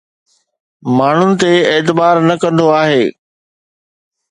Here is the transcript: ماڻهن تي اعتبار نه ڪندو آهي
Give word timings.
ماڻهن 0.97 1.31
تي 1.43 1.51
اعتبار 1.73 2.15
نه 2.27 2.35
ڪندو 2.41 2.65
آهي 2.81 3.03